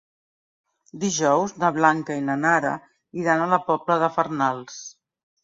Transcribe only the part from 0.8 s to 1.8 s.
Dijous na